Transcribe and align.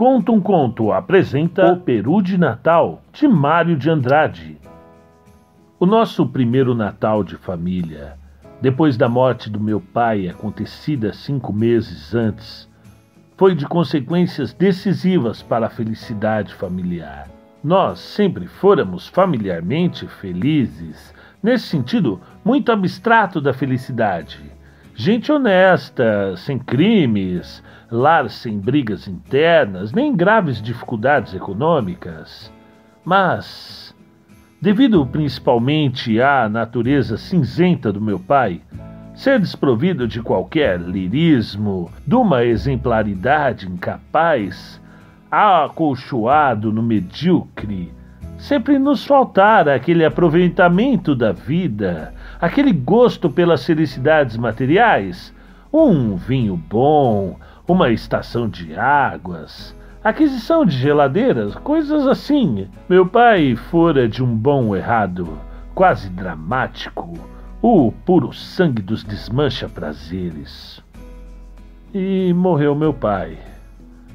Conta 0.00 0.32
um 0.32 0.40
Conto 0.40 0.92
apresenta 0.92 1.74
O 1.74 1.76
Peru 1.78 2.22
de 2.22 2.38
Natal, 2.38 3.02
de 3.12 3.28
Mário 3.28 3.76
de 3.76 3.90
Andrade. 3.90 4.56
O 5.78 5.84
nosso 5.84 6.26
primeiro 6.26 6.74
Natal 6.74 7.22
de 7.22 7.36
família, 7.36 8.16
depois 8.62 8.96
da 8.96 9.10
morte 9.10 9.50
do 9.50 9.60
meu 9.60 9.78
pai, 9.78 10.26
acontecida 10.26 11.12
cinco 11.12 11.52
meses 11.52 12.14
antes, 12.14 12.66
foi 13.36 13.54
de 13.54 13.66
consequências 13.66 14.54
decisivas 14.54 15.42
para 15.42 15.66
a 15.66 15.70
felicidade 15.70 16.54
familiar. 16.54 17.28
Nós 17.62 17.98
sempre 17.98 18.46
fôramos 18.46 19.06
familiarmente 19.06 20.06
felizes, 20.06 21.12
nesse 21.42 21.66
sentido 21.66 22.18
muito 22.42 22.72
abstrato 22.72 23.38
da 23.38 23.52
felicidade. 23.52 24.50
Gente 25.02 25.32
honesta, 25.32 26.36
sem 26.36 26.58
crimes, 26.58 27.64
lar 27.90 28.28
sem 28.28 28.58
brigas 28.58 29.08
internas, 29.08 29.94
nem 29.94 30.14
graves 30.14 30.60
dificuldades 30.60 31.32
econômicas. 31.32 32.52
Mas, 33.02 33.96
devido 34.60 35.06
principalmente 35.06 36.20
à 36.20 36.50
natureza 36.50 37.16
cinzenta 37.16 37.90
do 37.90 37.98
meu 37.98 38.18
pai, 38.18 38.60
ser 39.14 39.40
desprovido 39.40 40.06
de 40.06 40.20
qualquer 40.20 40.78
lirismo, 40.78 41.90
de 42.06 42.14
uma 42.14 42.44
exemplaridade 42.44 43.66
incapaz, 43.66 44.78
acolchoado 45.30 46.70
no 46.70 46.82
medíocre, 46.82 47.90
sempre 48.36 48.78
nos 48.78 49.06
faltara 49.06 49.74
aquele 49.74 50.04
aproveitamento 50.04 51.14
da 51.16 51.32
vida, 51.32 52.12
aquele 52.40 52.72
gosto 52.72 53.28
pelas 53.28 53.64
felicidades 53.64 54.36
materiais, 54.36 55.34
um 55.72 56.16
vinho 56.16 56.56
bom, 56.56 57.36
uma 57.68 57.90
estação 57.90 58.48
de 58.48 58.74
águas, 58.74 59.76
aquisição 60.02 60.64
de 60.64 60.76
geladeiras, 60.76 61.54
coisas 61.56 62.06
assim. 62.06 62.68
Meu 62.88 63.06
pai 63.06 63.54
fora 63.54 64.08
de 64.08 64.24
um 64.24 64.34
bom 64.34 64.74
errado, 64.74 65.38
quase 65.74 66.08
dramático, 66.08 67.12
o 67.62 67.92
puro 68.04 68.32
sangue 68.32 68.82
dos 68.82 69.04
desmancha 69.04 69.68
prazeres. 69.68 70.82
E 71.92 72.32
morreu 72.32 72.74
meu 72.74 72.94
pai. 72.94 73.38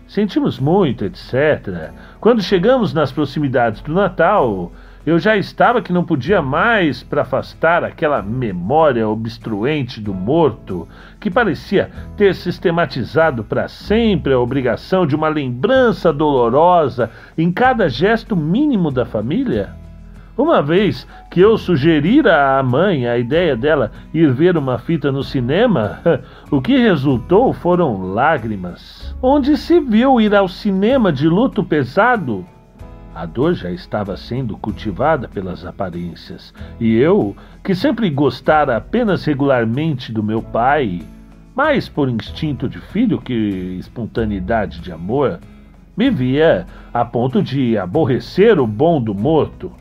Sentimos 0.08 0.60
muito, 0.60 1.04
etc. 1.04 1.92
Quando 2.20 2.42
chegamos 2.42 2.94
nas 2.94 3.12
proximidades 3.12 3.82
do 3.82 3.94
Natal, 3.94 4.72
eu 5.06 5.20
já 5.20 5.38
estava 5.38 5.84
que 5.84 5.94
não 5.94 6.04
podia 6.04 6.42
mais 6.42 7.04
para 7.04 7.22
afastar 7.22 7.84
aquela 7.84 8.24
memória 8.24 9.08
obstruente 9.08 10.02
do 10.02 10.14
morto 10.14 10.88
que 11.20 11.30
parecia 11.30 11.92
ter 12.18 12.34
sistematizado 12.34 13.44
para 13.44 13.68
sempre 13.68 14.34
a 14.34 14.40
obrigação 14.40 15.06
de 15.06 15.16
uma 15.16 15.30
lembrança 15.30 16.12
dolorosa 16.12 17.12
em 17.38 17.52
cada 17.52 17.88
gesto 17.88 18.36
mínimo 18.36 18.90
da 18.90 19.06
família. 19.06 19.76
Uma 20.36 20.62
vez 20.62 21.08
que 21.32 21.40
eu 21.40 21.58
sugerira 21.58 22.58
à 22.60 22.64
mãe 22.64 23.08
a 23.08 23.18
ideia 23.18 23.56
dela 23.56 23.92
ir 24.14 24.34
ver 24.34 24.58
uma 24.58 24.78
fita 24.78 25.12
no 25.12 25.24
cinema, 25.24 26.00
o 26.52 26.60
que 26.60 26.78
resultou 26.78 27.54
foram 27.54 28.14
lágrimas. 28.14 29.16
Onde 29.22 29.56
se 29.56 29.80
viu 29.80 30.20
ir 30.20 30.36
ao 30.36 30.48
cinema 30.50 31.14
de 31.14 31.30
luto 31.30 31.64
pesado? 31.64 32.46
A 33.16 33.26
dor 33.26 33.54
já 33.54 33.72
estava 33.72 34.18
sendo 34.18 34.58
cultivada 34.58 35.26
pelas 35.26 35.66
aparências, 35.66 36.54
e 36.78 36.98
eu, 36.98 37.34
que 37.64 37.74
sempre 37.74 38.10
gostara 38.10 38.76
apenas 38.76 39.24
regularmente 39.24 40.12
do 40.12 40.22
meu 40.22 40.42
pai, 40.42 41.02
mais 41.56 41.88
por 41.88 42.10
instinto 42.10 42.68
de 42.68 42.78
filho 42.78 43.22
que 43.22 43.78
espontaneidade 43.80 44.82
de 44.82 44.92
amor, 44.92 45.40
me 45.96 46.10
via 46.10 46.68
a 46.94 47.06
ponto 47.06 47.42
de 47.42 47.78
aborrecer 47.78 48.60
o 48.60 48.68
bom 48.68 49.02
do 49.02 49.16
morto. 49.16 49.72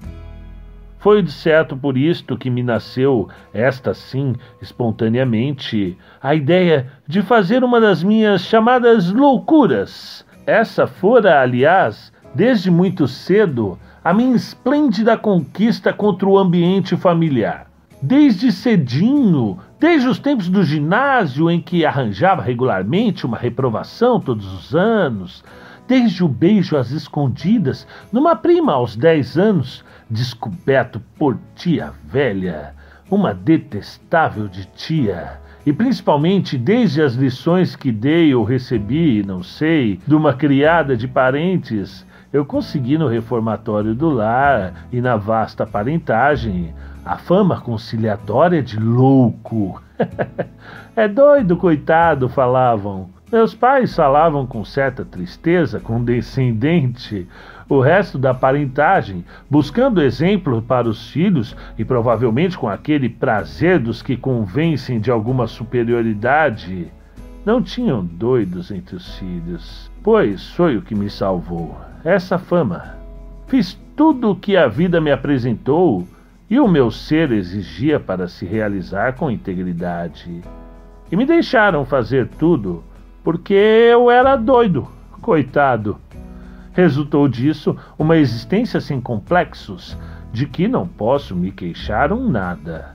Foi 1.01 1.21
de 1.21 1.33
certo 1.33 1.77
por 1.77 1.99
isto 1.99 2.39
que 2.39 2.49
me 2.49 2.63
nasceu, 2.63 3.29
esta 3.53 3.93
sim, 3.93 4.37
espontaneamente, 4.63 5.99
a 6.23 6.37
ideia 6.37 6.87
de 7.05 7.21
fazer 7.21 7.65
uma 7.65 7.81
das 7.81 8.01
minhas 8.01 8.43
chamadas 8.43 9.11
loucuras. 9.11 10.25
Essa 10.47 10.87
fora, 10.87 11.41
aliás, 11.41 12.14
desde 12.35 12.71
muito 12.71 13.07
cedo, 13.07 13.79
a 14.03 14.13
minha 14.13 14.35
esplêndida 14.35 15.17
conquista 15.17 15.93
contra 15.93 16.29
o 16.29 16.39
ambiente 16.39 16.97
familiar. 16.97 17.67
Desde 18.03 18.53
cedinho, 18.53 19.59
desde 19.81 20.09
os 20.09 20.19
tempos 20.19 20.49
do 20.49 20.63
ginásio 20.63 21.51
em 21.51 21.61
que 21.61 21.87
arranjava 21.87 22.43
regularmente 22.43 23.25
uma 23.25 23.39
reprovação 23.39 24.21
todos 24.21 24.53
os 24.53 24.75
anos, 24.75 25.43
desde 25.87 26.25
o 26.25 26.29
beijo 26.29 26.77
às 26.77 26.91
escondidas 26.91 27.87
numa 28.13 28.35
prima 28.37 28.73
aos 28.73 28.97
10 28.97 29.39
anos, 29.39 29.85
descoberto 30.11 31.01
por 31.19 31.39
tia 31.55 31.93
velha, 32.05 32.75
uma 33.11 33.33
detestável 33.33 34.49
de 34.49 34.67
tia, 34.67 35.41
e 35.65 35.73
principalmente 35.73 36.59
desde 36.59 37.01
as 37.01 37.15
lições 37.15 37.75
que 37.75 37.91
dei 37.91 38.35
ou 38.35 38.45
recebi, 38.45 39.23
não 39.25 39.43
sei, 39.43 39.99
de 40.07 40.15
uma 40.15 40.35
criada 40.35 40.95
de 40.95 41.09
parentes 41.09 42.05
eu 42.35 42.45
consegui 42.45 42.99
no 42.99 43.07
reformatório 43.07 43.95
do 43.95 44.11
lar 44.11 44.89
e 44.91 45.01
na 45.01 45.17
vasta 45.17 45.65
parentagem 45.65 46.75
a 47.05 47.17
fama 47.17 47.61
conciliatória 47.61 48.61
de 48.61 48.77
louco. 48.77 49.81
é 50.97 51.07
doido, 51.07 51.57
coitado, 51.57 52.29
falavam. 52.29 53.09
Meus 53.31 53.55
pais 53.55 53.95
falavam 53.95 54.45
com 54.49 54.65
certa 54.65 55.05
tristeza, 55.05 55.79
condescendente, 55.79 57.29
o 57.69 57.79
resto 57.79 58.19
da 58.19 58.35
parentagem, 58.35 59.25
buscando 59.49 60.03
exemplo 60.03 60.61
para 60.61 60.89
os 60.89 61.09
filhos 61.11 61.57
e 61.79 61.85
provavelmente 61.85 62.59
com 62.59 62.69
aquele 62.69 63.09
prazer 63.09 63.79
dos 63.79 64.03
que 64.03 64.17
convencem 64.17 64.99
de 64.99 65.09
alguma 65.09 65.47
superioridade. 65.47 66.91
Não 67.47 67.63
tinham 67.63 68.05
doidos 68.05 68.73
entre 68.73 68.97
os 68.97 69.17
filhos, 69.19 69.89
pois 70.05 70.51
foi 70.51 70.77
o 70.77 70.83
que 70.83 70.95
me 70.95 71.09
salvou 71.09 71.75
essa 72.05 72.39
fama. 72.39 72.95
Fiz 73.47 73.81
tudo 73.97 74.33
o 74.33 74.37
que 74.37 74.55
a 74.55 74.69
vida 74.69 75.01
me 75.01 75.11
apresentou 75.11 76.07
e 76.49 76.61
o 76.61 76.69
meu 76.69 76.91
ser 76.91 77.33
exigia 77.33 77.99
para 77.99 78.29
se 78.29 78.45
realizar 78.45 79.15
com 79.15 79.31
integridade. 79.31 80.43
E 81.11 81.17
me 81.17 81.25
deixaram 81.25 81.87
fazer 81.87 82.29
tudo 82.39 82.85
porque 83.25 83.55
eu 83.55 84.11
era 84.11 84.37
doido, 84.37 84.87
coitado. 85.23 85.99
Resultou 86.75 87.27
disso 87.27 87.75
uma 87.99 88.19
existência 88.19 88.83
sem 88.83 89.01
complexos, 89.01 89.97
de 90.31 90.45
que 90.45 90.69
não 90.69 90.87
posso 90.87 91.35
me 91.35 91.51
queixar 91.51 92.13
um 92.13 92.29
nada. 92.29 92.95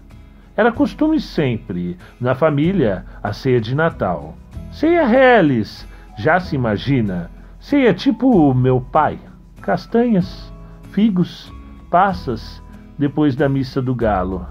Era 0.55 0.71
costume 0.71 1.19
sempre, 1.19 1.97
na 2.21 2.35
família, 2.35 3.05
a 3.23 3.33
ceia 3.33 3.59
de 3.59 3.73
Natal. 3.73 4.37
Ceia 4.71 5.07
reles, 5.07 5.87
já 6.19 6.39
se 6.39 6.55
imagina, 6.55 7.29
Ceia 7.59 7.93
tipo 7.93 8.53
meu 8.53 8.79
pai: 8.79 9.19
castanhas, 9.61 10.51
figos, 10.91 11.51
passas, 11.91 12.63
depois 12.97 13.35
da 13.35 13.49
missa 13.49 13.81
do 13.81 13.93
galo. 13.93 14.47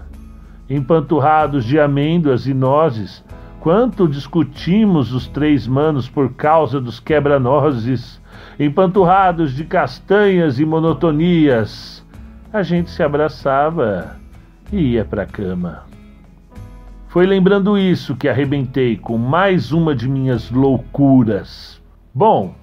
Empanturrados 0.69 1.65
de 1.65 1.79
amêndoas 1.79 2.45
e 2.45 2.53
nozes, 2.53 3.25
quanto 3.59 4.07
discutimos 4.07 5.11
os 5.11 5.27
três 5.27 5.65
manos 5.65 6.07
por 6.07 6.33
causa 6.33 6.79
dos 6.79 6.99
quebra-nozes, 6.99 8.21
empanturrados 8.59 9.55
de 9.55 9.63
castanhas 9.63 10.59
e 10.59 10.65
monotonias. 10.65 12.05
A 12.53 12.61
gente 12.61 12.91
se 12.91 13.01
abraçava 13.01 14.15
e 14.71 14.93
ia 14.93 15.03
para 15.03 15.23
a 15.23 15.25
cama. 15.25 15.88
Foi 17.09 17.25
lembrando 17.25 17.75
isso 17.75 18.15
que 18.15 18.29
arrebentei 18.29 18.95
com 18.95 19.17
mais 19.17 19.71
uma 19.71 19.95
de 19.95 20.07
minhas 20.07 20.51
loucuras. 20.51 21.81
Bom, 22.13 22.53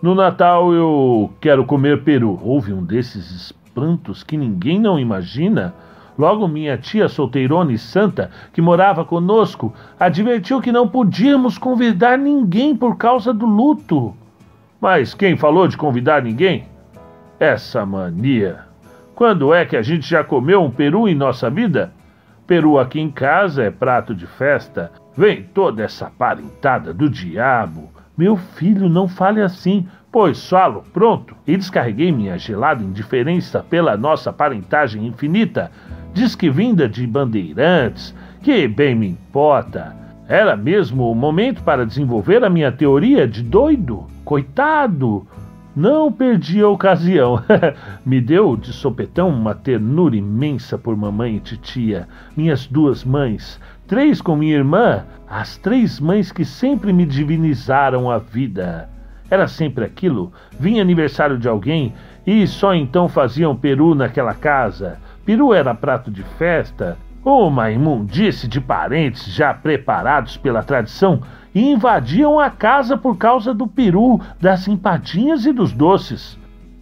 no 0.00 0.14
Natal 0.14 0.72
eu 0.72 1.30
quero 1.42 1.66
comer 1.66 2.02
peru. 2.02 2.40
Houve 2.42 2.72
um 2.72 2.82
desses 2.82 3.30
espantos 3.30 4.22
que 4.22 4.34
ninguém 4.34 4.80
não 4.80 4.98
imagina. 4.98 5.74
Logo, 6.18 6.48
minha 6.48 6.78
tia 6.78 7.06
solteirona 7.06 7.70
e 7.70 7.76
santa, 7.76 8.30
que 8.54 8.62
morava 8.62 9.04
conosco, 9.04 9.74
advertiu 10.00 10.62
que 10.62 10.72
não 10.72 10.88
podíamos 10.88 11.58
convidar 11.58 12.16
ninguém 12.16 12.74
por 12.74 12.96
causa 12.96 13.30
do 13.30 13.44
luto. 13.44 14.16
Mas 14.80 15.12
quem 15.12 15.36
falou 15.36 15.68
de 15.68 15.76
convidar 15.76 16.22
ninguém? 16.22 16.64
Essa 17.38 17.84
mania. 17.84 18.60
Quando 19.14 19.52
é 19.52 19.66
que 19.66 19.76
a 19.76 19.82
gente 19.82 20.08
já 20.08 20.24
comeu 20.24 20.62
um 20.62 20.70
peru 20.70 21.06
em 21.06 21.14
nossa 21.14 21.50
vida? 21.50 21.92
Peru 22.46 22.78
aqui 22.78 23.00
em 23.00 23.10
casa 23.10 23.62
é 23.62 23.70
prato 23.70 24.14
de 24.14 24.26
festa. 24.26 24.90
Vem 25.16 25.42
toda 25.42 25.82
essa 25.82 26.10
parentada 26.10 26.92
do 26.92 27.08
diabo. 27.08 27.90
Meu 28.16 28.36
filho, 28.36 28.88
não 28.88 29.08
fale 29.08 29.40
assim, 29.40 29.86
pois 30.10 30.48
falo, 30.48 30.84
pronto, 30.92 31.34
e 31.46 31.56
descarreguei 31.56 32.12
minha 32.12 32.38
gelada 32.38 32.82
indiferença 32.82 33.62
pela 33.62 33.96
nossa 33.96 34.32
parentagem 34.32 35.06
infinita, 35.06 35.70
diz 36.12 36.34
que 36.34 36.50
vinda 36.50 36.88
de 36.88 37.06
bandeirantes, 37.06 38.14
que 38.42 38.68
bem 38.68 38.94
me 38.94 39.08
importa. 39.08 39.96
Era 40.28 40.56
mesmo 40.56 41.10
o 41.10 41.14
momento 41.14 41.62
para 41.62 41.86
desenvolver 41.86 42.44
a 42.44 42.50
minha 42.50 42.70
teoria 42.70 43.26
de 43.26 43.42
doido? 43.42 44.06
Coitado! 44.24 45.26
Não 45.74 46.12
perdi 46.12 46.60
a 46.60 46.68
ocasião. 46.68 47.42
Me 48.04 48.20
deu 48.20 48.56
de 48.58 48.74
sopetão 48.74 49.30
uma 49.30 49.54
ternura 49.54 50.14
imensa 50.14 50.76
por 50.76 50.94
mamãe 50.94 51.36
e 51.36 51.40
titia, 51.40 52.06
minhas 52.36 52.66
duas 52.66 53.02
mães, 53.02 53.58
três 53.86 54.20
com 54.20 54.36
minha 54.36 54.54
irmã, 54.54 55.06
as 55.26 55.56
três 55.56 55.98
mães 55.98 56.30
que 56.30 56.44
sempre 56.44 56.92
me 56.92 57.06
divinizaram 57.06 58.10
a 58.10 58.18
vida. 58.18 58.90
Era 59.30 59.48
sempre 59.48 59.82
aquilo. 59.82 60.30
Vinha 60.60 60.82
aniversário 60.82 61.38
de 61.38 61.48
alguém 61.48 61.94
e 62.26 62.46
só 62.46 62.74
então 62.74 63.08
faziam 63.08 63.56
peru 63.56 63.94
naquela 63.94 64.34
casa. 64.34 64.98
Peru 65.24 65.54
era 65.54 65.74
prato 65.74 66.10
de 66.10 66.22
festa, 66.22 66.98
uma 67.24 67.70
imundície 67.70 68.48
de 68.48 68.60
parentes 68.60 69.32
já 69.32 69.54
preparados 69.54 70.36
pela 70.36 70.62
tradição 70.62 71.22
e 71.54 71.70
invadiam 71.70 72.40
a 72.40 72.50
casa 72.50 72.96
por 72.96 73.16
causa 73.16 73.54
do 73.54 73.66
peru, 73.66 74.20
das 74.40 74.66
empadinhas 74.66 75.46
e 75.46 75.52
dos 75.52 75.72
doces. 75.72 76.38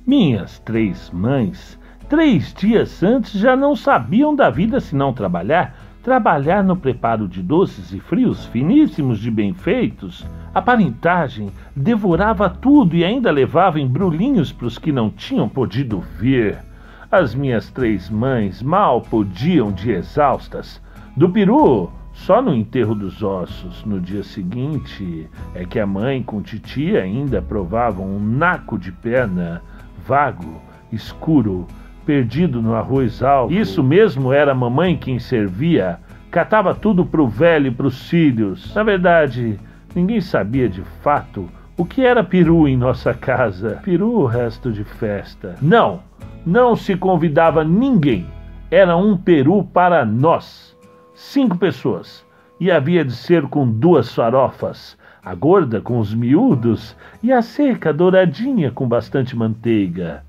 Minhas 0.06 0.58
três 0.60 1.10
mães, 1.10 1.78
três 2.08 2.54
dias 2.54 3.02
antes, 3.02 3.32
já 3.32 3.54
não 3.54 3.76
sabiam 3.76 4.34
da 4.34 4.48
vida 4.48 4.80
senão 4.80 5.12
trabalhar, 5.12 5.74
trabalhar 6.02 6.64
no 6.64 6.74
preparo 6.74 7.28
de 7.28 7.42
doces 7.42 7.92
e 7.92 8.00
frios 8.00 8.46
finíssimos 8.46 9.18
de 9.18 9.30
bem 9.30 9.52
feitos. 9.52 10.26
A 10.54 10.62
parentagem 10.62 11.50
devorava 11.76 12.48
tudo 12.48 12.96
e 12.96 13.04
ainda 13.04 13.30
levava 13.30 13.78
embrulhinhos 13.78 14.50
para 14.50 14.66
os 14.66 14.78
que 14.78 14.90
não 14.90 15.10
tinham 15.10 15.48
podido 15.48 16.00
vir. 16.18 16.69
As 17.12 17.34
minhas 17.34 17.68
três 17.68 18.08
mães 18.08 18.62
mal 18.62 19.00
podiam 19.00 19.72
de 19.72 19.90
exaustas. 19.90 20.80
Do 21.16 21.28
peru, 21.28 21.90
só 22.12 22.40
no 22.40 22.54
enterro 22.54 22.94
dos 22.94 23.20
ossos, 23.20 23.84
no 23.84 24.00
dia 24.00 24.22
seguinte, 24.22 25.28
é 25.52 25.64
que 25.64 25.80
a 25.80 25.86
mãe 25.86 26.22
com 26.22 26.40
titia 26.40 27.02
ainda 27.02 27.42
provavam 27.42 28.06
um 28.06 28.20
naco 28.20 28.78
de 28.78 28.92
perna, 28.92 29.60
vago, 30.06 30.62
escuro, 30.92 31.66
perdido 32.06 32.62
no 32.62 32.76
arroz 32.76 33.24
alto. 33.24 33.52
Isso 33.52 33.82
mesmo 33.82 34.32
era 34.32 34.52
a 34.52 34.54
mamãe 34.54 34.96
quem 34.96 35.18
servia, 35.18 35.98
catava 36.30 36.76
tudo 36.76 37.04
pro 37.04 37.26
velho 37.26 37.66
e 37.66 37.70
pros 37.72 38.08
filhos. 38.08 38.72
Na 38.72 38.84
verdade, 38.84 39.58
ninguém 39.96 40.20
sabia 40.20 40.68
de 40.68 40.82
fato 41.02 41.48
o 41.76 41.84
que 41.84 42.02
era 42.02 42.22
peru 42.22 42.68
em 42.68 42.76
nossa 42.76 43.12
casa. 43.12 43.80
Peru, 43.82 44.26
resto 44.26 44.70
de 44.70 44.84
festa. 44.84 45.56
Não, 45.60 46.00
não 46.44 46.74
se 46.74 46.96
convidava 46.96 47.64
ninguém. 47.64 48.26
Era 48.70 48.96
um 48.96 49.16
peru 49.16 49.64
para 49.64 50.04
nós. 50.04 50.76
Cinco 51.14 51.58
pessoas. 51.58 52.24
E 52.58 52.70
havia 52.70 53.04
de 53.04 53.12
ser 53.12 53.42
com 53.48 53.68
duas 53.68 54.14
farofas. 54.14 54.96
A 55.22 55.34
gorda 55.34 55.80
com 55.80 55.98
os 55.98 56.14
miúdos 56.14 56.96
e 57.22 57.32
a 57.32 57.42
seca 57.42 57.92
douradinha 57.92 58.70
com 58.70 58.88
bastante 58.88 59.36
manteiga. 59.36 60.22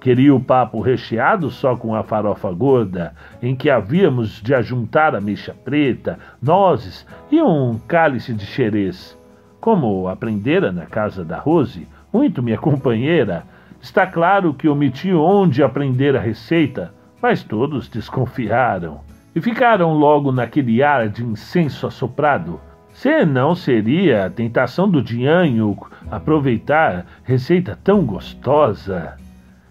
Queria 0.00 0.34
o 0.34 0.40
papo 0.40 0.80
recheado 0.80 1.48
só 1.48 1.76
com 1.76 1.94
a 1.94 2.02
farofa 2.02 2.50
gorda, 2.50 3.14
em 3.40 3.54
que 3.54 3.70
havíamos 3.70 4.42
de 4.42 4.52
ajuntar 4.52 5.20
mecha 5.20 5.54
preta, 5.54 6.18
nozes 6.42 7.06
e 7.30 7.40
um 7.40 7.78
cálice 7.86 8.34
de 8.34 8.44
xerez. 8.44 9.16
Como 9.60 10.08
aprendera 10.08 10.72
na 10.72 10.86
casa 10.86 11.24
da 11.24 11.38
Rose, 11.38 11.86
muito 12.12 12.42
minha 12.42 12.58
companheira, 12.58 13.44
Está 13.82 14.06
claro 14.06 14.54
que 14.54 14.68
omiti 14.68 15.12
onde 15.12 15.60
aprender 15.60 16.16
a 16.16 16.20
receita, 16.20 16.94
mas 17.20 17.42
todos 17.42 17.88
desconfiaram 17.88 19.00
e 19.34 19.40
ficaram 19.40 19.92
logo 19.94 20.30
naquele 20.30 20.84
ar 20.84 21.08
de 21.08 21.24
incenso 21.24 21.88
assoprado. 21.88 22.60
Se 22.92 23.24
não 23.24 23.56
seria 23.56 24.26
a 24.26 24.30
tentação 24.30 24.88
do 24.88 25.02
Dianho 25.02 25.76
aproveitar 26.08 27.04
receita 27.24 27.76
tão 27.82 28.04
gostosa. 28.04 29.16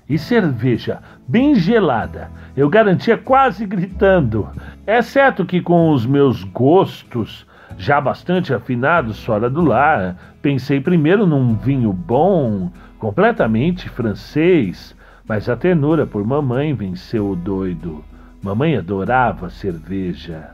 E 0.09 0.17
cerveja, 0.17 0.99
bem 1.25 1.55
gelada, 1.55 2.29
eu 2.57 2.69
garantia 2.69 3.17
quase 3.17 3.65
gritando. 3.65 4.49
É 4.85 5.01
certo 5.01 5.45
que 5.45 5.61
com 5.61 5.89
os 5.89 6.05
meus 6.05 6.43
gostos 6.43 7.47
já 7.77 8.01
bastante 8.01 8.53
afinados 8.53 9.23
fora 9.23 9.49
do 9.49 9.61
lar, 9.61 10.17
pensei 10.41 10.81
primeiro 10.81 11.25
num 11.25 11.55
vinho 11.55 11.93
bom, 11.93 12.69
completamente 13.01 13.89
francês, 13.89 14.95
mas 15.27 15.49
a 15.49 15.55
ternura 15.55 16.05
por 16.05 16.23
mamãe 16.23 16.71
venceu 16.71 17.31
o 17.31 17.35
doido. 17.35 18.05
Mamãe 18.43 18.77
adorava 18.77 19.49
cerveja. 19.49 20.51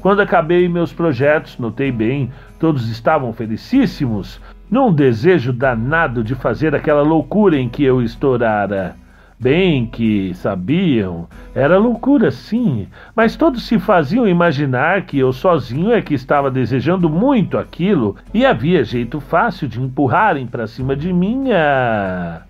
Quando 0.00 0.22
acabei 0.22 0.66
meus 0.66 0.94
projetos, 0.94 1.58
notei 1.58 1.92
bem, 1.92 2.32
todos 2.58 2.88
estavam 2.88 3.34
felicíssimos, 3.34 4.40
num 4.70 4.90
desejo 4.90 5.52
danado 5.52 6.24
de 6.24 6.34
fazer 6.34 6.74
aquela 6.74 7.02
loucura 7.02 7.58
em 7.58 7.68
que 7.68 7.84
eu 7.84 8.00
estourara. 8.00 8.96
Bem 9.40 9.86
que 9.86 10.34
sabiam, 10.34 11.26
era 11.54 11.78
loucura 11.78 12.30
sim, 12.30 12.86
mas 13.16 13.36
todos 13.36 13.66
se 13.66 13.78
faziam 13.78 14.28
imaginar 14.28 15.06
que 15.06 15.18
eu 15.18 15.32
sozinho 15.32 15.92
é 15.92 16.02
que 16.02 16.12
estava 16.12 16.50
desejando 16.50 17.08
muito 17.08 17.56
aquilo 17.56 18.16
e 18.34 18.44
havia 18.44 18.84
jeito 18.84 19.18
fácil 19.18 19.66
de 19.66 19.80
empurrarem 19.80 20.46
para 20.46 20.66
cima 20.66 20.94
de 20.94 21.10
minha 21.10 22.42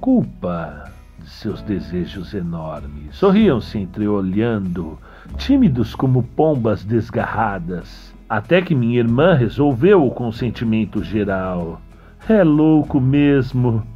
culpa 0.00 0.90
de 1.18 1.28
seus 1.28 1.60
desejos 1.60 2.32
enormes. 2.32 3.14
Sorriam-se 3.14 3.76
entreolhando, 3.76 4.98
tímidos 5.36 5.94
como 5.94 6.22
pombas 6.22 6.82
desgarradas, 6.82 8.14
até 8.26 8.62
que 8.62 8.74
minha 8.74 8.98
irmã 9.00 9.34
resolveu 9.34 10.06
o 10.06 10.10
consentimento 10.10 11.04
geral. 11.04 11.78
É 12.26 12.42
louco 12.42 12.98
mesmo. 12.98 13.86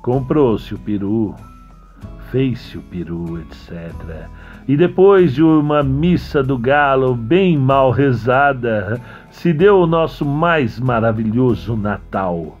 Comprou-se 0.00 0.72
o 0.72 0.78
peru 0.78 1.34
fez-se 2.30 2.78
o 2.78 2.82
peru, 2.82 3.40
etc. 3.40 3.92
E 4.66 4.76
depois 4.76 5.34
de 5.34 5.42
uma 5.42 5.82
missa 5.82 6.42
do 6.42 6.58
galo 6.58 7.14
bem 7.14 7.56
mal 7.56 7.90
rezada, 7.90 9.00
se 9.30 9.52
deu 9.52 9.80
o 9.80 9.86
nosso 9.86 10.24
mais 10.24 10.78
maravilhoso 10.78 11.76
Natal. 11.76 12.58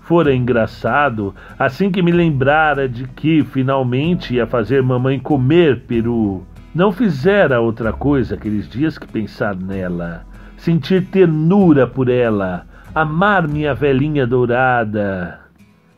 Fora 0.00 0.34
engraçado, 0.34 1.34
assim 1.58 1.90
que 1.90 2.02
me 2.02 2.12
lembrara 2.12 2.88
de 2.88 3.06
que 3.06 3.42
finalmente 3.44 4.34
ia 4.34 4.46
fazer 4.46 4.82
mamãe 4.82 5.18
comer 5.18 5.82
peru. 5.86 6.44
Não 6.74 6.92
fizera 6.92 7.60
outra 7.60 7.92
coisa 7.92 8.34
aqueles 8.34 8.68
dias 8.68 8.98
que 8.98 9.06
pensar 9.06 9.54
nela, 9.54 10.26
sentir 10.58 11.06
ternura 11.06 11.86
por 11.86 12.08
ela, 12.08 12.66
amar 12.94 13.46
minha 13.48 13.74
velhinha 13.74 14.26
dourada 14.26 15.43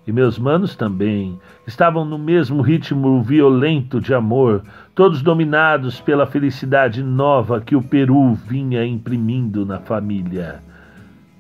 e 0.07 0.13
meus 0.13 0.39
manos 0.39 0.77
também 0.77 1.39
estavam 1.67 2.05
no 2.05 2.19
mesmo 2.19 2.63
ritmo 2.63 3.23
violento 3.23 4.01
de 4.01 4.15
amor, 4.15 4.63
todos 4.95 5.21
dominados 5.21 6.01
pela 6.01 6.27
felicidade 6.27 7.03
nova 7.03 7.61
que 7.61 7.75
o 7.75 7.83
Peru 7.83 8.35
vinha 8.35 8.85
imprimindo 8.85 9.67
na 9.67 9.81
família. 9.81 10.63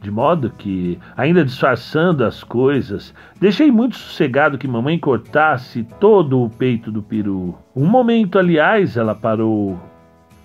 De 0.06 0.11
modo 0.11 0.50
que, 0.50 0.99
ainda 1.16 1.44
disfarçando 1.44 2.25
as 2.25 2.44
coisas, 2.44 3.14
deixei 3.40 3.73
muito 3.73 3.96
sossegado 3.96 4.58
que 4.58 4.68
mamãe 4.68 4.99
cortasse 4.99 5.85
todo 5.99 6.42
o 6.42 6.50
peito 6.50 6.92
do 6.92 7.02
peru. 7.02 7.56
Um 7.75 7.87
momento, 7.87 8.38
aliás, 8.38 8.96
ela 8.96 9.14
parou, 9.14 9.80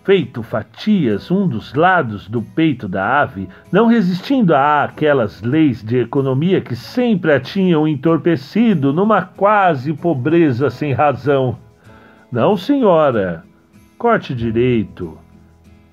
feito 0.04 0.42
fatias 0.42 1.30
um 1.30 1.48
dos 1.48 1.74
lados 1.74 2.28
do 2.28 2.42
peito 2.42 2.88
da 2.88 3.22
ave, 3.22 3.48
não 3.72 3.88
resistindo 3.88 4.56
a 4.56 4.84
aquelas 4.84 5.42
leis 5.42 5.84
de 5.84 6.00
economia 6.00 6.60
que 6.60 6.76
sempre 6.76 7.34
a 7.34 7.40
tinham 7.40 7.88
entorpecido 7.88 8.92
numa 8.92 9.22
quase 9.22 9.94
pobreza 9.94 10.70
sem 10.70 10.94
razão. 10.94 11.58
Não, 12.32 12.58
senhora, 12.58 13.44
corte 13.98 14.34
direito. 14.34 15.18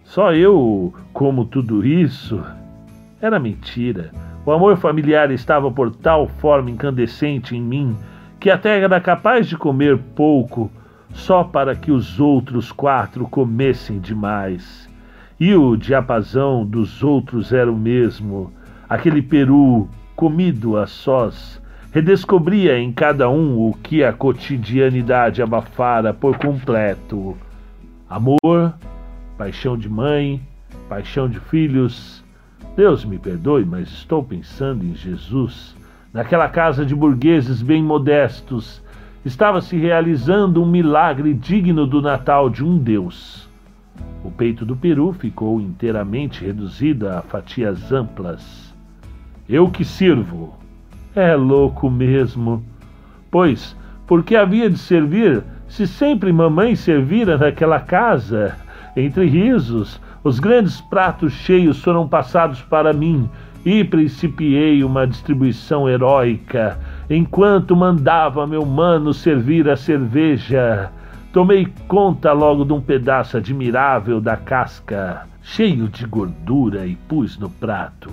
Só 0.05 0.33
eu 0.33 0.95
como 1.13 1.45
tudo 1.45 1.85
isso. 1.85 2.43
Era 3.21 3.39
mentira. 3.39 4.11
O 4.47 4.53
amor 4.53 4.79
familiar 4.79 5.31
estava 5.31 5.71
por 5.71 5.95
tal 5.95 6.27
forma 6.27 6.71
incandescente 6.71 7.55
em 7.55 7.61
mim 7.61 7.97
que 8.41 8.51
até 8.51 8.81
era 8.81 9.01
capaz 9.01 9.47
de 9.47 9.57
comer 9.57 9.99
pouco 10.15 10.71
só 11.13 11.43
para 11.45 11.75
que 11.75 11.91
os 11.91 12.21
outros 12.21 12.73
quatro 12.73 13.27
comessem 13.27 13.99
demais. 13.99 14.89
E 15.41 15.55
o 15.55 15.77
diapasão 15.77 16.65
dos 16.65 17.03
outros 17.03 17.53
era 17.53 17.71
o 17.71 17.77
mesmo, 17.77 18.53
aquele 18.89 19.23
peru 19.23 19.89
comido 20.17 20.77
a 20.77 20.87
sós, 20.87 21.63
redescobria 21.93 22.79
em 22.79 22.93
cada 22.93 23.31
um 23.31 23.57
o 23.59 23.73
que 23.73 24.03
a 24.03 24.13
cotidianidade 24.13 25.41
abafara 25.41 26.13
por 26.13 26.37
completo: 26.39 27.37
amor, 28.11 28.75
paixão 29.37 29.79
de 29.79 29.89
mãe, 29.89 30.43
paixão 30.89 31.29
de 31.29 31.39
filhos. 31.39 32.25
Deus 32.77 33.05
me 33.05 33.19
perdoe, 33.19 33.65
mas 33.65 33.89
estou 33.89 34.23
pensando 34.23 34.85
em 34.85 34.95
Jesus, 34.95 35.77
naquela 36.13 36.49
casa 36.49 36.85
de 36.85 36.95
burgueses 36.95 37.63
bem 37.63 37.83
modestos 37.83 38.83
estava 39.25 39.61
se 39.61 39.77
realizando 39.77 40.63
um 40.63 40.67
milagre 40.67 41.35
digno 41.35 41.87
do 41.87 42.01
Natal 42.01 42.49
de 42.49 42.65
um 42.65 42.79
Deus. 42.79 43.49
O 44.25 44.31
peito 44.31 44.65
do 44.65 44.77
peru 44.77 45.13
ficou 45.13 45.61
inteiramente 45.61 46.45
reduzido 46.45 47.09
a 47.09 47.23
fatias 47.23 47.91
amplas. 47.93 48.75
Eu 49.49 49.69
que 49.71 49.85
sirvo. 49.85 50.57
É 51.15 51.35
louco 51.35 51.91
mesmo. 51.91 52.63
Pois, 53.31 53.77
por 54.07 54.23
que 54.23 54.37
havia 54.37 54.71
de 54.71 54.79
servir 54.79 55.43
se 55.67 55.87
sempre 55.87 56.33
mamãe 56.33 56.77
servira 56.77 57.37
naquela 57.37 57.81
casa? 57.81 58.57
Entre 58.97 59.27
risos, 59.27 60.01
os 60.23 60.39
grandes 60.39 60.81
pratos 60.81 61.33
cheios 61.33 61.83
foram 61.83 62.09
passados 62.09 62.63
para 62.63 62.93
mim 62.93 63.29
e 63.65 63.85
principiei 63.85 64.83
uma 64.85 65.07
distribuição 65.07 65.89
heróica 65.89 66.79
enquanto 67.11 67.75
mandava 67.75 68.47
meu 68.47 68.65
mano 68.65 69.15
servir 69.15 69.69
a 69.69 69.77
cerveja. 69.77 70.91
Tomei 71.33 71.67
conta 71.87 72.33
logo 72.33 72.65
de 72.65 72.73
um 72.73 72.81
pedaço 72.81 73.37
admirável 73.37 74.21
da 74.21 74.37
casca, 74.37 75.27
cheio 75.43 75.89
de 75.89 76.07
gordura, 76.07 76.87
e 76.87 76.97
pus 76.97 77.39
no 77.39 77.49
prato. 77.49 78.11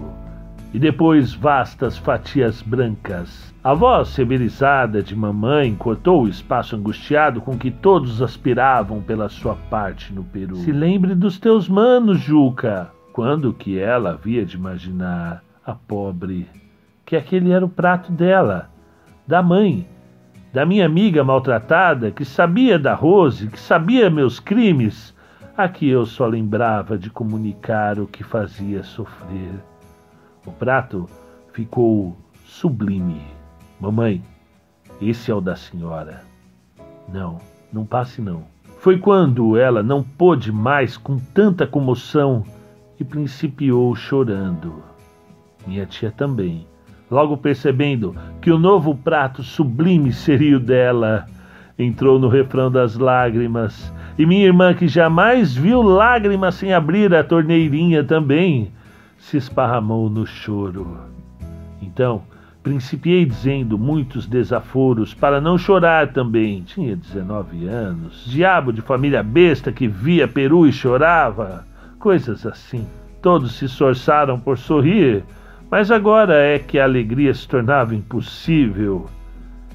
E 0.74 0.80
depois 0.80 1.34
vastas 1.34 1.98
fatias 1.98 2.62
brancas. 2.62 3.54
A 3.64 3.74
voz 3.74 4.10
severizada 4.10 5.02
de 5.02 5.16
mamãe 5.16 5.74
cortou 5.74 6.24
o 6.24 6.28
espaço 6.28 6.76
angustiado 6.76 7.42
com 7.42 7.58
que 7.58 7.72
todos 7.72 8.22
aspiravam 8.22 9.02
pela 9.02 9.30
sua 9.30 9.56
parte 9.70 10.14
no 10.14 10.24
Peru. 10.24 10.58
Se 10.58 10.72
lembre 10.72 11.16
dos 11.16 11.40
teus 11.40 11.68
manos, 11.68 12.20
Juca. 12.20 12.92
Quando 13.14 13.54
que 13.54 13.80
ela 13.80 14.12
havia 14.12 14.46
de 14.46 14.58
imaginar, 14.58 15.42
a 15.66 15.74
pobre, 15.74 16.46
que 17.06 17.16
aquele 17.16 17.52
era 17.52 17.66
o 17.66 17.70
prato 17.70 18.12
dela, 18.12 18.70
da 19.28 19.42
mãe, 19.42 19.88
da 20.54 20.66
minha 20.66 20.86
amiga 20.86 21.24
maltratada, 21.24 22.12
que 22.12 22.24
sabia 22.24 22.78
da 22.78 22.94
Rose, 22.94 23.48
que 23.48 23.60
sabia 23.60 24.10
meus 24.10 24.40
crimes, 24.40 25.14
a 25.58 25.68
que 25.68 25.88
eu 25.88 26.06
só 26.06 26.26
lembrava 26.26 26.98
de 26.98 27.10
comunicar 27.10 28.00
o 28.00 28.08
que 28.08 28.24
fazia 28.24 28.84
sofrer. 28.84 29.52
O 30.46 30.52
prato 30.52 31.10
ficou 31.54 32.16
sublime. 32.46 33.22
Mamãe, 33.80 34.22
esse 35.02 35.32
é 35.32 35.34
o 35.34 35.42
da 35.42 35.56
senhora. 35.56 36.24
Não, 37.12 37.40
não 37.72 37.86
passe 37.86 38.22
não. 38.22 38.44
Foi 38.80 39.00
quando 39.00 39.58
ela 39.58 39.82
não 39.82 40.04
pôde 40.04 40.52
mais 40.52 40.98
com 40.98 41.18
tanta 41.18 41.66
comoção 41.66 42.44
e 43.00 43.04
principiou 43.04 43.96
chorando. 43.96 44.84
Minha 45.66 45.86
tia 45.86 46.12
também 46.12 46.68
logo 47.16 47.38
percebendo 47.38 48.14
que 48.42 48.52
o 48.52 48.60
novo 48.60 48.94
prato 48.94 49.42
sublime 49.42 50.12
seria 50.12 50.58
o 50.58 50.60
dela. 50.60 51.26
Entrou 51.80 52.20
no 52.20 52.28
refrão 52.28 52.70
das 52.70 52.98
lágrimas, 52.98 53.94
e 54.18 54.26
minha 54.26 54.46
irmã, 54.46 54.74
que 54.74 54.88
jamais 54.88 55.56
viu 55.56 55.82
lágrimas 55.82 56.56
sem 56.56 56.74
abrir 56.74 57.14
a 57.16 57.24
torneirinha 57.24 58.04
também, 58.04 58.72
se 59.18 59.38
esparramou 59.38 60.10
no 60.10 60.26
choro. 60.26 60.98
Então, 61.82 62.22
principiei 62.62 63.26
dizendo 63.26 63.78
muitos 63.78 64.28
desaforos 64.28 65.14
para 65.14 65.40
não 65.40 65.58
chorar 65.58 66.12
também. 66.12 66.64
Tinha 66.64 66.98
19 66.98 67.66
anos. 67.68 68.26
Diabo 68.26 68.74
de 68.74 68.82
família 68.82 69.24
besta 69.24 69.72
que 69.72 69.88
via 69.88 70.28
peru 70.28 70.68
e 70.68 70.72
chorava. 70.74 71.66
Coisas 71.98 72.46
assim. 72.46 72.86
Todos 73.22 73.54
se 73.54 73.66
esforçaram 73.66 74.40
por 74.40 74.58
sorrir, 74.58 75.24
mas 75.76 75.92
agora 75.92 76.36
é 76.36 76.58
que 76.58 76.80
a 76.80 76.86
alegria 76.86 77.34
se 77.34 77.46
tornava 77.46 77.94
impossível. 77.94 79.08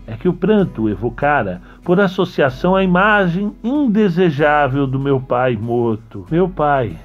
É 0.06 0.16
que 0.16 0.30
o 0.30 0.32
pranto 0.32 0.88
evocara, 0.88 1.60
por 1.84 2.00
associação, 2.00 2.74
a 2.74 2.82
imagem 2.82 3.54
indesejável 3.62 4.86
do 4.86 4.98
meu 4.98 5.20
pai 5.20 5.58
morto. 5.58 6.26
Meu 6.30 6.48
pai, 6.48 6.96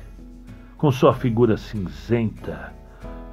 com 0.78 0.90
sua 0.94 1.14
figura 1.14 1.58
cinzenta, 1.58 2.72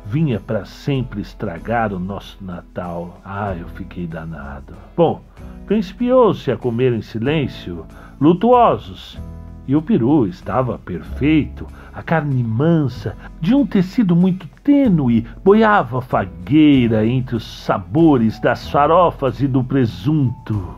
vinha 0.04 0.40
para 0.40 0.64
sempre 0.64 1.21
estragar 1.21 1.92
o 1.92 1.99
nosso 2.00 2.45
Natal. 2.45 3.21
Ah, 3.25 3.54
eu 3.57 3.69
fiquei 3.69 4.04
danado. 4.04 4.75
Bom, 4.97 5.23
principiou-se 5.64 6.50
a 6.50 6.57
comer 6.57 6.92
em 6.92 7.02
silêncio, 7.02 7.87
lutuosos, 8.21 9.16
e 9.66 9.76
o 9.76 9.83
peru 9.83 10.26
estava 10.26 10.78
perfeito, 10.78 11.66
a 11.95 12.02
carne 12.02 12.42
mansa, 12.42 13.16
de 13.40 13.54
um 13.54 13.66
tecido 13.66 14.16
muito 14.16 14.47
tênue, 14.64 15.26
boiava 15.45 16.00
fagueira 16.00 17.07
entre 17.07 17.37
os 17.37 17.45
sabores 17.45 18.40
das 18.40 18.69
farofas 18.69 19.40
e 19.40 19.47
do 19.47 19.62
presunto. 19.62 20.76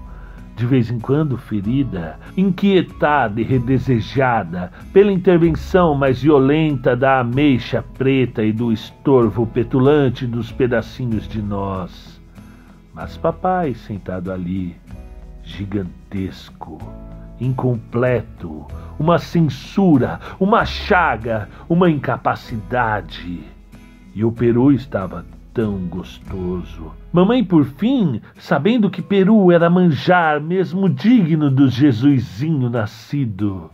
De 0.56 0.66
vez 0.66 0.88
em 0.90 1.00
quando, 1.00 1.36
ferida, 1.36 2.18
inquietada 2.36 3.40
e 3.40 3.44
redesejada 3.44 4.70
pela 4.92 5.10
intervenção 5.10 5.94
mais 5.96 6.22
violenta 6.22 6.94
da 6.94 7.20
ameixa 7.20 7.84
preta 7.98 8.44
e 8.44 8.52
do 8.52 8.72
estorvo 8.72 9.46
petulante 9.46 10.26
dos 10.26 10.52
pedacinhos 10.52 11.26
de 11.26 11.42
nós. 11.42 12.20
Mas 12.94 13.16
papai 13.16 13.74
sentado 13.74 14.30
ali, 14.30 14.76
gigantesco, 15.42 16.78
incompleto, 17.40 18.66
uma 18.98 19.18
censura, 19.18 20.20
uma 20.38 20.64
chaga, 20.64 21.48
uma 21.68 21.90
incapacidade. 21.90 23.40
E 24.14 24.24
o 24.24 24.30
peru 24.30 24.72
estava 24.72 25.24
tão 25.52 25.78
gostoso. 25.86 26.92
Mamãe, 27.12 27.44
por 27.44 27.64
fim, 27.64 28.20
sabendo 28.36 28.90
que 28.90 29.00
peru 29.00 29.52
era 29.52 29.70
manjar 29.70 30.40
mesmo 30.40 30.88
digno 30.88 31.50
do 31.50 31.68
Jesusinho 31.68 32.68
nascido, 32.68 33.70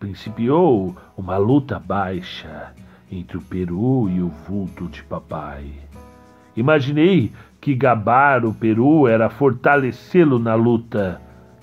principiou 0.00 0.96
uma 1.16 1.36
luta 1.36 1.78
baixa 1.78 2.72
entre 3.10 3.36
o 3.36 3.42
peru 3.42 4.08
e 4.08 4.22
o 4.22 4.28
vulto 4.28 4.88
de 4.88 5.02
papai. 5.04 5.66
Imaginei 6.56 7.30
que 7.60 7.74
gabar 7.74 8.44
o 8.44 8.52
peru 8.52 9.06
era 9.06 9.28
fortalecê-lo 9.28 10.38
na 10.38 10.54
luta 10.54 11.20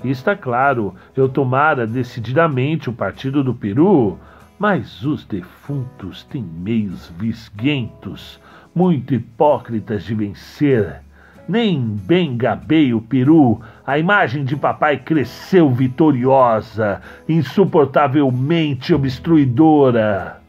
está 0.08 0.36
claro, 0.36 0.96
eu 1.16 1.28
tomara 1.28 1.86
decididamente 1.86 2.90
o 2.90 2.94
partido 2.94 3.44
do 3.44 3.54
Peru, 3.54 4.18
mas 4.58 5.04
os 5.06 5.26
defuntos 5.26 6.24
têm 6.26 6.44
meios 6.44 7.12
visguentos, 7.18 8.40
muito 8.76 9.14
hipócritas 9.14 10.04
de 10.04 10.14
vencer. 10.14 11.02
Nem 11.48 11.82
bem 11.82 12.38
gabei 12.38 12.94
o 12.94 13.02
peru, 13.02 13.60
a 13.88 13.98
imagem 13.98 14.46
de 14.46 14.56
papai 14.56 14.98
cresceu 14.98 15.68
vitoriosa, 15.72 17.02
insuportavelmente 17.28 18.94
obstruidora. 18.94 20.40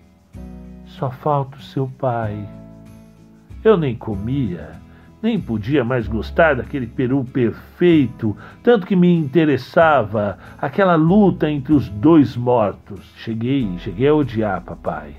Só 0.85 1.11
falta 1.11 1.57
o 1.57 1.63
seu 1.63 1.91
pai. 1.99 2.47
Eu 3.65 3.79
nem 3.79 3.95
comia 3.97 4.73
nem 5.23 5.39
podia 5.39 5.85
mais 5.85 6.09
gostar 6.09 6.57
daquele 6.57 6.87
peru 6.87 7.25
perfeito, 7.25 8.37
tanto 8.63 8.87
que 8.87 8.97
me 8.97 9.15
interessava 9.15 10.39
aquela 10.59 10.95
luta 10.95 11.51
entre 11.51 11.75
os 11.75 11.89
dois 11.89 12.37
mortos. 12.37 13.01
Cheguei, 13.17 13.69
cheguei 13.79 14.09
a 14.09 14.15
odiar 14.15 14.63
papai. 14.63 15.15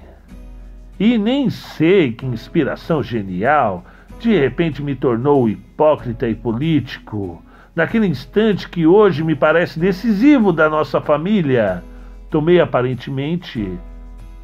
E 1.00 1.18
nem 1.18 1.50
sei 1.50 2.12
que 2.12 2.26
inspiração 2.26 3.02
genial 3.04 3.86
de 4.20 4.38
repente 4.38 4.84
me 4.84 4.96
tornou 4.96 5.50
hipócrita 5.50 6.28
e 6.28 6.36
político. 6.36 7.44
Naquele 7.76 8.06
instante 8.06 8.70
que 8.70 8.86
hoje 8.86 9.24
me 9.24 9.36
parece 9.36 9.80
decisivo 9.80 10.52
da 10.52 10.70
nossa 10.70 11.00
família, 11.00 11.84
tomei 12.30 12.60
aparentemente 12.60 13.80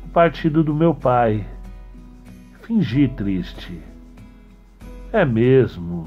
o 0.03 0.09
partido 0.09 0.63
do 0.63 0.73
meu 0.73 0.95
pai. 0.95 1.45
Fingi 2.63 3.07
triste 3.07 3.96
é 5.11 5.25
mesmo. 5.25 6.05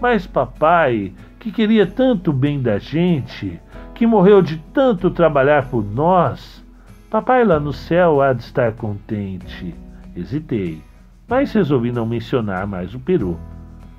Mas 0.00 0.26
papai, 0.26 1.12
que 1.38 1.52
queria 1.52 1.86
tanto 1.86 2.32
bem 2.32 2.60
da 2.60 2.78
gente, 2.78 3.60
que 3.94 4.06
morreu 4.06 4.40
de 4.40 4.56
tanto 4.72 5.10
trabalhar 5.10 5.68
por 5.68 5.84
nós, 5.84 6.64
papai 7.10 7.44
lá 7.44 7.60
no 7.60 7.72
céu 7.72 8.22
há 8.22 8.32
de 8.32 8.42
estar 8.42 8.72
contente. 8.72 9.74
Hesitei, 10.16 10.82
mas 11.28 11.52
resolvi 11.52 11.92
não 11.92 12.06
mencionar 12.06 12.66
mais 12.66 12.94
o 12.94 12.98
peru. 12.98 13.38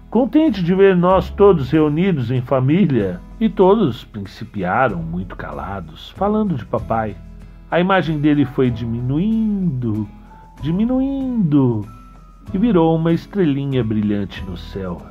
Contente 0.10 0.64
de 0.64 0.76
ver 0.76 0.96
nós 0.96 1.30
todos 1.30 1.72
reunidos 1.72 2.32
em 2.32 2.42
família, 2.42 3.22
e 3.40 3.50
todos 3.50 4.04
principiaram 4.04 5.02
muito 5.02 5.36
calados, 5.36 6.12
falando 6.12 6.56
de 6.56 6.66
papai. 6.66 7.16
A 7.72 7.80
imagem 7.80 8.20
dele 8.20 8.46
foi 8.46 8.70
diminuindo, 8.70 10.08
diminuindo 10.62 11.88
e 12.54 12.58
virou 12.58 12.96
uma 12.96 13.14
estrelinha 13.14 13.84
brilhante 13.84 14.44
no 14.46 14.58
céu. 14.58 15.02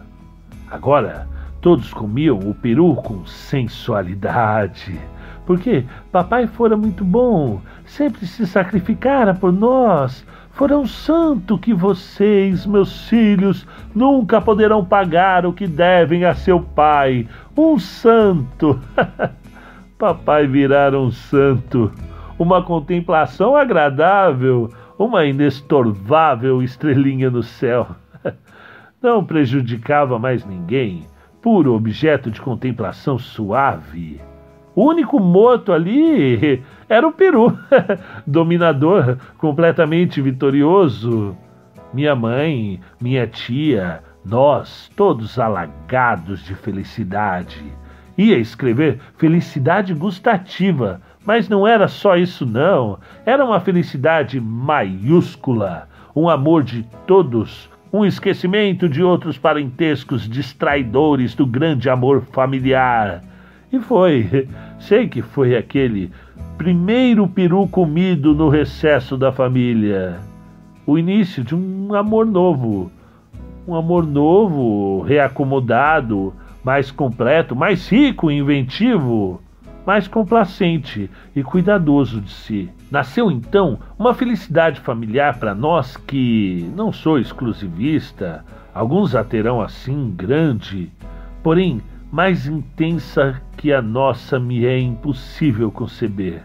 Agora 0.71 1.29
todos 1.61 1.93
comiam 1.93 2.39
o 2.39 2.55
peru 2.55 2.95
com 2.97 3.27
sensualidade, 3.27 4.99
porque 5.47 5.85
papai 6.11 6.47
fora 6.47 6.77
muito 6.77 7.05
bom, 7.05 7.61
sempre 7.85 8.27
se 8.27 8.47
sacrificara 8.47 9.35
por 9.35 9.53
nós. 9.53 10.25
Fora 10.53 10.77
um 10.77 10.87
santo 10.87 11.57
que 11.57 11.73
vocês, 11.73 12.67
meus 12.67 13.09
filhos, 13.09 13.67
nunca 13.95 14.41
poderão 14.41 14.85
pagar 14.85 15.47
o 15.47 15.53
que 15.53 15.67
devem 15.67 16.25
a 16.25 16.35
seu 16.35 16.61
pai. 16.61 17.27
Um 17.57 17.79
santo! 17.79 18.79
papai 19.99 20.47
virara 20.47 20.99
um 20.99 21.11
santo 21.11 21.93
uma 22.41 22.63
contemplação 22.63 23.55
agradável, 23.55 24.71
uma 25.01 25.25
inestorvável 25.25 26.63
estrelinha 26.63 27.31
no 27.31 27.43
céu. 27.43 27.89
Não 29.01 29.25
prejudicava 29.25 30.19
mais 30.19 30.45
ninguém, 30.45 31.07
puro 31.41 31.73
objeto 31.75 32.31
de 32.31 32.39
contemplação 32.39 33.19
suave. 33.19 34.21
O 34.77 34.85
único 34.85 35.19
morto 35.19 35.73
ali 35.73 36.63
era 36.87 37.09
o 37.09 37.13
Peru, 37.13 37.59
dominador, 38.27 39.17
completamente 39.39 40.21
vitorioso. 40.21 41.35
Minha 41.95 42.15
mãe, 42.15 42.79
minha 43.01 43.27
tia, 43.27 44.03
nós, 44.23 44.91
todos 44.95 45.39
alagados 45.39 46.45
de 46.45 46.55
felicidade. 46.55 47.65
Ia 48.19 48.37
escrever 48.37 49.01
felicidade 49.17 49.95
gustativa, 49.95 51.01
mas 51.31 51.49
não 51.49 51.65
era 51.65 51.87
só 51.87 52.17
isso, 52.17 52.45
não. 52.45 52.99
Era 53.25 53.45
uma 53.45 53.61
felicidade 53.61 54.41
maiúscula, 54.41 55.89
um 56.15 56.29
amor 56.29 56.65
de 56.65 56.85
todos, 57.07 57.71
um 57.93 58.05
esquecimento 58.05 58.89
de 58.89 59.01
outros 59.01 59.39
parentescos 59.39 60.29
distraidores 60.29 61.33
do 61.33 61.47
grande 61.47 61.89
amor 61.89 62.23
familiar. 62.33 63.23
E 63.73 63.79
foi, 63.79 64.49
sei 64.81 65.07
que 65.07 65.23
foi 65.23 65.57
aquele 65.57 66.11
primeiro 66.59 67.29
peru 67.29 67.69
comido 67.69 68.35
no 68.35 68.49
recesso 68.49 69.17
da 69.17 69.31
família. 69.31 70.19
O 70.85 70.99
início 70.99 71.45
de 71.45 71.55
um 71.55 71.95
amor 71.95 72.27
novo. 72.27 72.91
Um 73.69 73.77
amor 73.77 74.05
novo, 74.05 75.03
reacomodado, 75.03 76.35
mais 76.65 76.91
completo, 76.91 77.55
mais 77.55 77.89
rico 77.89 78.33
e 78.33 78.39
inventivo, 78.39 79.41
mais 79.91 80.07
complacente 80.07 81.11
e 81.35 81.43
cuidadoso 81.43 82.21
de 82.21 82.31
si. 82.31 82.71
Nasceu 82.93 83.29
então 83.29 83.77
uma 83.99 84.15
felicidade 84.15 84.79
familiar 84.79 85.37
para 85.41 85.53
nós 85.53 85.97
que 85.97 86.71
não 86.77 86.93
sou 86.93 87.19
exclusivista, 87.19 88.45
alguns 88.73 89.17
a 89.17 89.25
terão 89.25 89.61
assim 89.61 90.15
grande, 90.17 90.93
porém 91.43 91.83
mais 92.09 92.47
intensa 92.47 93.43
que 93.57 93.73
a 93.73 93.83
nossa 93.83 94.39
me 94.39 94.65
é 94.65 94.79
impossível 94.79 95.73
conceber. 95.73 96.45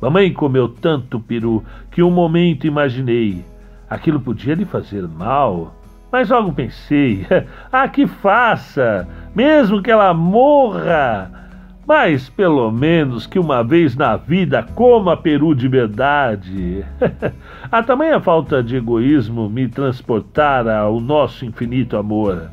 Mamãe 0.00 0.32
comeu 0.32 0.66
tanto 0.66 1.20
peru 1.20 1.62
que 1.90 2.02
um 2.02 2.10
momento 2.10 2.66
imaginei 2.66 3.44
aquilo 3.86 4.18
podia 4.18 4.54
lhe 4.54 4.64
fazer 4.64 5.06
mal, 5.06 5.74
mas 6.10 6.30
logo 6.30 6.54
pensei, 6.54 7.26
ah, 7.70 7.86
que 7.86 8.06
faça, 8.06 9.06
mesmo 9.34 9.82
que 9.82 9.90
ela 9.90 10.14
morra, 10.14 11.41
mas 11.86 12.28
pelo 12.28 12.70
menos 12.70 13.26
que 13.26 13.38
uma 13.38 13.62
vez 13.62 13.96
na 13.96 14.16
vida 14.16 14.62
coma 14.74 15.16
peru 15.16 15.54
de 15.54 15.66
verdade. 15.66 16.84
a 17.70 17.82
tamanha 17.82 18.20
falta 18.20 18.62
de 18.62 18.76
egoísmo 18.76 19.48
me 19.48 19.68
transportara 19.68 20.78
ao 20.78 21.00
nosso 21.00 21.44
infinito 21.44 21.96
amor. 21.96 22.50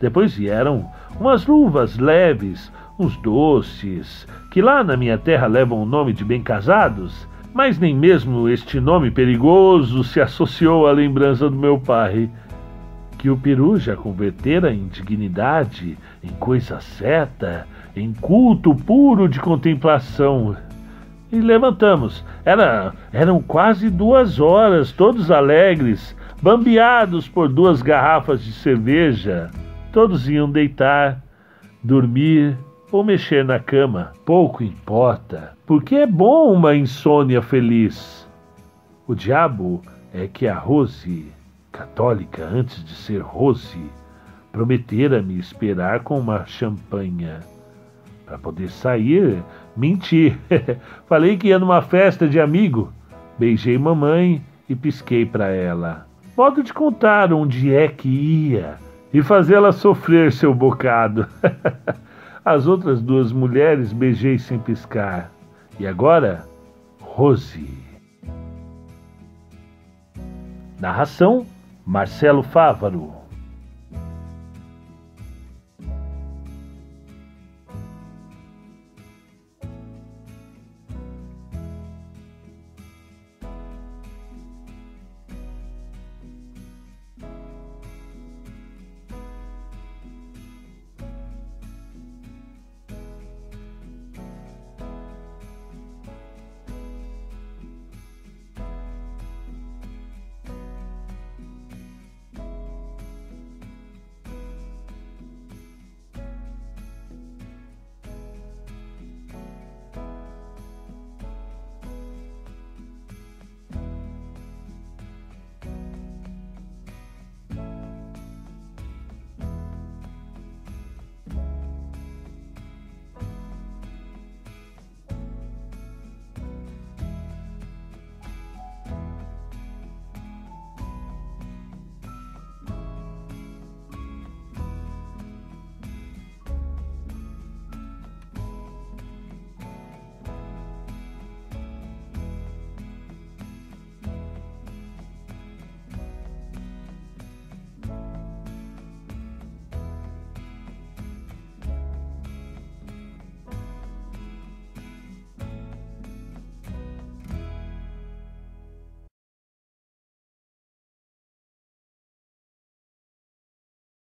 Depois 0.00 0.34
vieram 0.34 0.88
umas 1.18 1.46
luvas 1.46 1.98
leves, 1.98 2.72
uns 2.98 3.16
doces, 3.18 4.26
que 4.50 4.62
lá 4.62 4.82
na 4.82 4.96
minha 4.96 5.18
terra 5.18 5.46
levam 5.46 5.82
o 5.82 5.86
nome 5.86 6.12
de 6.12 6.24
bem 6.24 6.42
casados, 6.42 7.28
mas 7.52 7.78
nem 7.78 7.94
mesmo 7.94 8.48
este 8.48 8.80
nome 8.80 9.10
perigoso 9.10 10.02
se 10.04 10.20
associou 10.20 10.86
à 10.86 10.92
lembrança 10.92 11.50
do 11.50 11.56
meu 11.56 11.78
pai, 11.78 12.30
que 13.18 13.28
o 13.28 13.36
peru 13.36 13.78
já 13.78 13.94
convertera 13.94 14.72
em 14.72 14.86
dignidade, 14.88 15.98
em 16.22 16.30
coisa 16.30 16.80
certa, 16.80 17.66
em 17.94 18.12
culto 18.12 18.74
puro 18.74 19.28
de 19.28 19.40
contemplação. 19.40 20.56
E 21.32 21.40
levantamos. 21.40 22.24
Era, 22.44 22.92
eram 23.12 23.40
quase 23.40 23.88
duas 23.88 24.40
horas, 24.40 24.90
todos 24.92 25.30
alegres, 25.30 26.16
bambeados 26.42 27.28
por 27.28 27.48
duas 27.48 27.82
garrafas 27.82 28.42
de 28.42 28.52
cerveja. 28.52 29.50
Todos 29.92 30.28
iam 30.28 30.50
deitar, 30.50 31.22
dormir 31.82 32.56
ou 32.90 33.04
mexer 33.04 33.44
na 33.44 33.58
cama. 33.58 34.12
Pouco 34.24 34.64
importa, 34.64 35.52
porque 35.66 35.96
é 35.96 36.06
bom 36.06 36.52
uma 36.52 36.74
insônia 36.74 37.40
feliz. 37.40 38.28
O 39.06 39.14
diabo 39.14 39.82
é 40.12 40.26
que 40.26 40.46
a 40.48 40.56
Rose, 40.56 41.32
católica 41.70 42.44
antes 42.44 42.84
de 42.84 42.92
ser 42.92 43.20
Rose, 43.22 43.80
prometera-me 44.50 45.38
esperar 45.38 46.00
com 46.00 46.18
uma 46.18 46.44
champanha. 46.46 47.40
Para 48.30 48.38
poder 48.38 48.70
sair, 48.70 49.42
menti. 49.76 50.38
Falei 51.08 51.36
que 51.36 51.48
ia 51.48 51.58
numa 51.58 51.82
festa 51.82 52.28
de 52.28 52.38
amigo. 52.38 52.92
Beijei 53.36 53.76
mamãe 53.76 54.40
e 54.68 54.76
pisquei 54.76 55.26
para 55.26 55.48
ela. 55.48 56.06
Modo 56.36 56.62
de 56.62 56.72
contar 56.72 57.32
onde 57.32 57.74
é 57.74 57.88
que 57.88 58.08
ia 58.08 58.78
e 59.12 59.20
fazê-la 59.20 59.72
sofrer 59.72 60.30
seu 60.30 60.54
bocado. 60.54 61.26
As 62.44 62.68
outras 62.68 63.02
duas 63.02 63.32
mulheres 63.32 63.92
beijei 63.92 64.38
sem 64.38 64.60
piscar. 64.60 65.32
E 65.80 65.84
agora, 65.84 66.46
Rose. 67.00 67.68
Narração: 70.80 71.44
Marcelo 71.84 72.44
Fávaro. 72.44 73.19